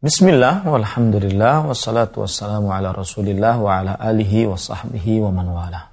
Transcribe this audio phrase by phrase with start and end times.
[0.00, 5.92] Bismillah, walhamdulillah, wassalatu wassalamu ala rasulillah wa ala alihi wa sahbihi wa man wala.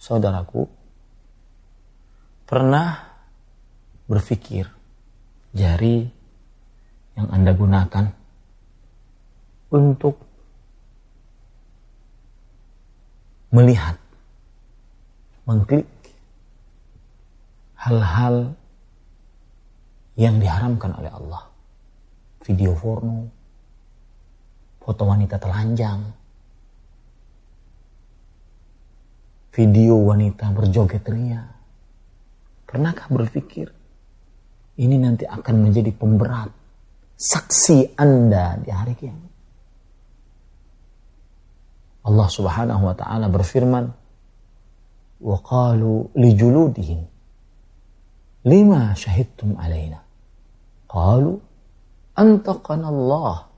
[0.00, 0.64] Saudaraku,
[2.48, 2.96] pernah
[4.08, 4.64] berpikir
[5.52, 6.08] jari
[7.12, 8.08] yang Anda gunakan
[9.68, 10.16] untuk
[13.52, 14.00] melihat,
[15.44, 15.84] mengklik
[17.84, 18.56] hal-hal
[20.16, 21.52] yang diharamkan oleh Allah
[22.46, 23.26] video porno,
[24.86, 25.98] foto wanita telanjang,
[29.50, 31.42] video wanita berjoget ria.
[32.70, 33.66] Pernahkah berpikir
[34.78, 36.54] ini nanti akan menjadi pemberat
[37.18, 39.32] saksi Anda di hari kiamat?
[42.06, 43.90] Allah Subhanahu wa taala berfirman,
[45.18, 47.00] "Wa qalu li juludihim
[48.46, 49.98] lima syahidtum alaina?"
[50.86, 51.34] Qalu
[52.14, 53.50] antaqana Allah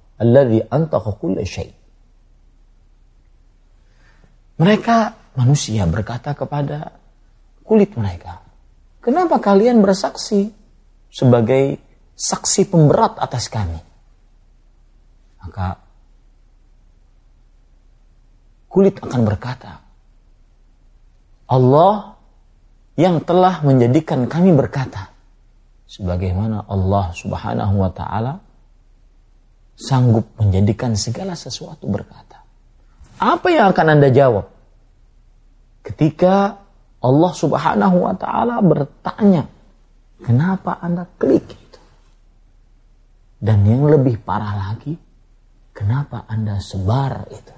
[4.58, 4.96] Mereka
[5.38, 6.90] manusia berkata kepada
[7.62, 8.42] kulit mereka,
[8.98, 10.50] "Kenapa kalian bersaksi
[11.06, 11.78] sebagai
[12.18, 13.78] saksi pemberat atas kami?"
[15.38, 15.78] Maka
[18.66, 19.78] kulit akan berkata,
[21.46, 22.18] "Allah
[22.98, 25.14] yang telah menjadikan kami berkata,
[25.86, 28.42] sebagaimana Allah Subhanahu wa taala
[29.78, 32.42] sanggup menjadikan segala sesuatu berkata.
[33.22, 34.50] Apa yang akan Anda jawab?
[35.86, 36.58] Ketika
[36.98, 39.46] Allah Subhanahu wa taala bertanya,
[40.18, 41.80] "Kenapa Anda klik itu?"
[43.38, 44.98] Dan yang lebih parah lagi,
[45.70, 47.54] kenapa Anda sebar itu?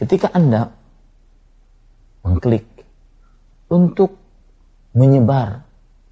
[0.00, 0.64] Ketika Anda
[2.24, 2.64] mengklik
[3.68, 4.16] untuk
[4.96, 5.60] menyebar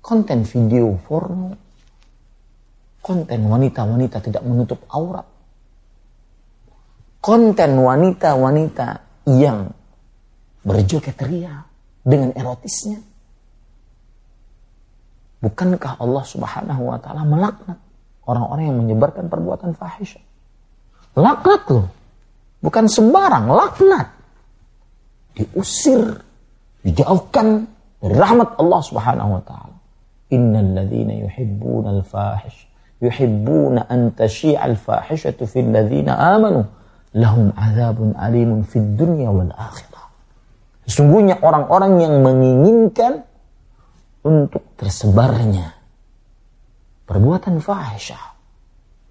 [0.05, 1.68] konten video porno
[3.09, 5.25] konten wanita-wanita tidak menutup aurat.
[7.25, 8.89] Konten wanita-wanita
[9.33, 9.73] yang
[10.61, 11.65] berjoget ria
[12.05, 13.01] dengan erotisnya.
[15.41, 17.81] Bukankah Allah Subhanahu wa taala melaknat
[18.29, 20.21] orang-orang yang menyebarkan perbuatan fahisyah?
[21.17, 21.89] Laknat loh.
[22.61, 24.09] Bukan sembarang, laknat.
[25.33, 26.21] Diusir,
[26.85, 27.65] dijauhkan
[28.03, 29.77] dari rahmat Allah Subhanahu wa taala.
[30.29, 36.67] Innal ladzina yuhibbuna al-fahish yuhibbuna an tashi'al fahishatu fil ladzina amanu
[37.15, 40.07] lahum azabun alimun fid dunya wal akhirah.
[40.89, 43.29] Sesungguhnya orang-orang yang menginginkan
[44.25, 45.77] untuk tersebarnya
[47.05, 48.37] perbuatan fahisyah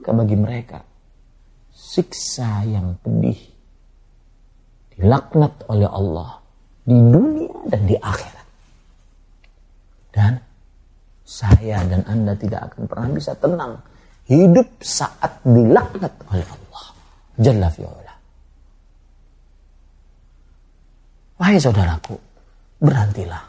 [0.07, 0.87] bagi mereka
[1.75, 3.37] siksa yang pedih
[4.95, 6.41] dilaknat oleh Allah
[6.87, 8.47] di dunia dan di akhirat.
[10.15, 10.33] Dan
[11.37, 13.77] saya dan Anda tidak akan pernah bisa tenang
[14.25, 16.85] hidup saat dilaknat oleh Allah.
[17.37, 18.13] Jalla fi'ula.
[21.37, 22.17] Wahai saudaraku,
[22.81, 23.45] berhentilah.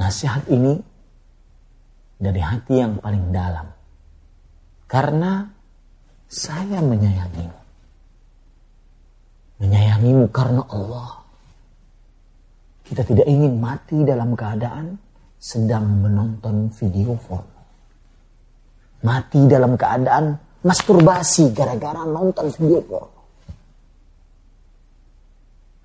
[0.00, 0.80] Nasihat ini
[2.16, 3.68] dari hati yang paling dalam.
[4.88, 5.44] Karena
[6.24, 7.60] saya menyayangimu.
[9.60, 11.20] Menyayangimu karena Allah.
[12.88, 15.05] Kita tidak ingin mati dalam keadaan
[15.46, 17.62] sedang menonton video porno.
[19.06, 20.34] Mati dalam keadaan
[20.66, 23.22] masturbasi gara-gara nonton video porno.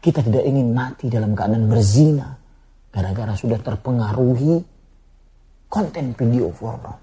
[0.02, 2.34] Kita tidak ingin mati dalam keadaan berzina
[2.90, 4.58] gara-gara sudah terpengaruhi
[5.70, 6.98] konten video porno.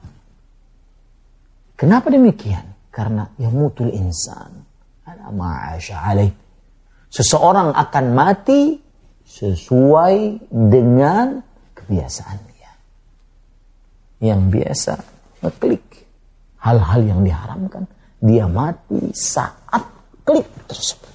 [1.78, 2.90] Kenapa demikian?
[2.90, 4.50] Karena yang mutul insan
[5.06, 6.34] ada ma'asya alaih.
[7.06, 8.82] Seseorang akan mati
[9.22, 11.38] sesuai dengan
[11.78, 12.47] kebiasaan.
[14.18, 14.94] Yang biasa
[15.46, 15.86] ngeklik
[16.58, 17.86] hal-hal yang diharamkan,
[18.18, 19.84] dia mati saat
[20.26, 21.14] klik tersebut.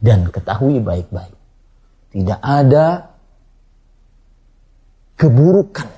[0.00, 1.36] Dan ketahui baik-baik,
[2.12, 3.10] tidak ada
[5.16, 5.88] keburukan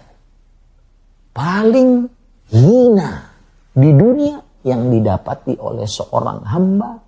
[1.30, 2.10] paling
[2.50, 3.30] hina
[3.72, 6.98] di dunia yang didapati oleh seorang hamba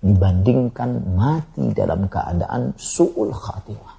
[0.00, 3.96] dibandingkan mati dalam keadaan su'ul khatimah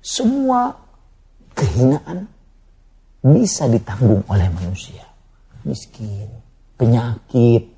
[0.00, 0.72] semua
[1.78, 2.26] kehinaan
[3.22, 5.06] bisa ditanggung oleh manusia.
[5.62, 6.26] Miskin,
[6.74, 7.70] penyakit.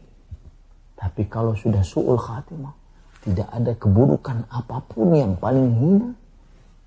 [0.97, 2.73] Tapi kalau sudah su'ul khatimah,
[3.21, 6.11] tidak ada keburukan apa pun yang paling hina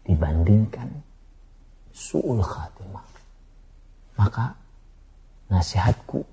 [0.10, 0.90] dibandingkan
[1.94, 3.06] su'ul khatimah.
[4.18, 4.58] Maka
[5.54, 6.26] nasihatku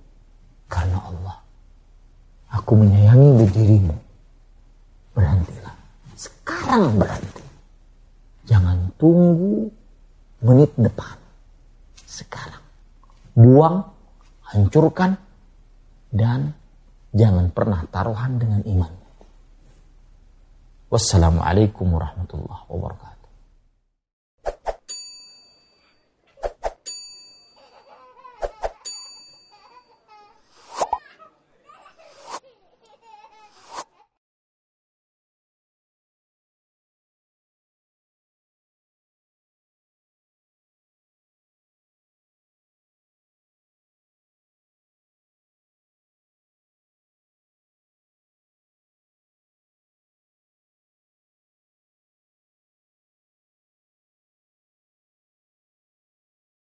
[0.69, 1.37] karena Allah.
[2.57, 3.97] Aku menyayangi dirimu.
[5.13, 5.77] Berhentilah.
[6.17, 7.45] Sekarang berhenti.
[8.45, 9.71] Jangan tunggu
[10.41, 11.17] menit depan.
[12.11, 12.61] sekarang.
[13.39, 13.87] Buang,
[14.51, 15.15] hancurkan,
[16.11, 16.53] dan
[17.15, 18.93] jangan pernah taruhan dengan iman.
[20.91, 23.20] Wassalamualaikum warahmatullahi wabarakatuh.